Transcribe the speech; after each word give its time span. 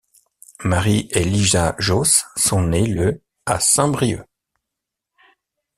Marie 0.63 1.07
et 1.11 1.19
Elisa 1.21 1.75
Josse 1.77 2.25
sont 2.35 2.63
nées 2.63 2.87
le 2.87 3.21
à 3.45 3.59
Saint-Brieuc. 3.59 4.25